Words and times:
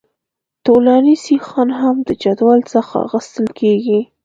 طولاني 0.65 1.15
سیخان 1.25 1.69
هم 1.79 1.95
د 2.07 2.09
جدول 2.23 2.59
څخه 2.73 2.95
اخیستل 3.07 3.47
کیږي 3.59 3.99